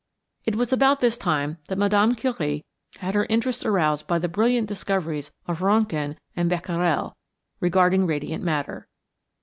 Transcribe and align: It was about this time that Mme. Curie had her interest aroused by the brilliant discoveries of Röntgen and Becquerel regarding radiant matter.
It 0.47 0.55
was 0.55 0.73
about 0.73 0.99
this 0.99 1.15
time 1.15 1.59
that 1.67 1.77
Mme. 1.77 2.15
Curie 2.15 2.65
had 2.95 3.13
her 3.13 3.27
interest 3.29 3.63
aroused 3.63 4.07
by 4.07 4.17
the 4.17 4.27
brilliant 4.27 4.67
discoveries 4.67 5.31
of 5.47 5.59
Röntgen 5.59 6.15
and 6.35 6.49
Becquerel 6.49 7.13
regarding 7.59 8.07
radiant 8.07 8.43
matter. 8.43 8.87